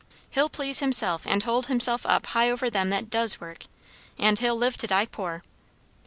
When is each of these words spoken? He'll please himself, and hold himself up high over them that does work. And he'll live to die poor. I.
He'll 0.31 0.49
please 0.49 0.79
himself, 0.79 1.27
and 1.27 1.43
hold 1.43 1.67
himself 1.67 2.07
up 2.07 2.25
high 2.25 2.49
over 2.49 2.71
them 2.71 2.89
that 2.89 3.11
does 3.11 3.39
work. 3.39 3.65
And 4.17 4.39
he'll 4.39 4.55
live 4.55 4.75
to 4.77 4.87
die 4.87 5.05
poor. 5.05 5.43
I. 5.45 5.47